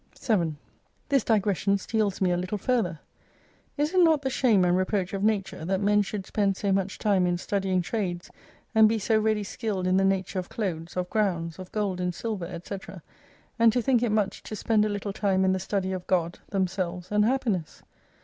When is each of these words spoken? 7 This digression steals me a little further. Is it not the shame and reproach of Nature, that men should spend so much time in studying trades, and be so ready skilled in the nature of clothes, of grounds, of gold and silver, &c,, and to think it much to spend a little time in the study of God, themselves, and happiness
7 0.15 0.57
This 1.09 1.23
digression 1.23 1.77
steals 1.77 2.21
me 2.21 2.31
a 2.31 2.35
little 2.35 2.57
further. 2.57 3.01
Is 3.77 3.93
it 3.93 3.99
not 3.99 4.23
the 4.23 4.31
shame 4.31 4.65
and 4.65 4.75
reproach 4.75 5.13
of 5.13 5.23
Nature, 5.23 5.63
that 5.63 5.79
men 5.79 6.01
should 6.01 6.25
spend 6.25 6.57
so 6.57 6.71
much 6.71 6.97
time 6.97 7.27
in 7.27 7.37
studying 7.37 7.83
trades, 7.83 8.31
and 8.73 8.89
be 8.89 8.97
so 8.97 9.19
ready 9.19 9.43
skilled 9.43 9.85
in 9.85 9.97
the 9.97 10.03
nature 10.03 10.39
of 10.39 10.49
clothes, 10.49 10.97
of 10.97 11.07
grounds, 11.11 11.59
of 11.59 11.71
gold 11.71 12.01
and 12.01 12.15
silver, 12.15 12.59
&c,, 12.65 12.77
and 13.59 13.71
to 13.71 13.79
think 13.79 14.01
it 14.01 14.09
much 14.11 14.41
to 14.41 14.55
spend 14.55 14.85
a 14.85 14.89
little 14.89 15.13
time 15.13 15.45
in 15.45 15.53
the 15.53 15.59
study 15.59 15.91
of 15.91 16.07
God, 16.07 16.39
themselves, 16.49 17.11
and 17.11 17.23
happiness 17.23 17.83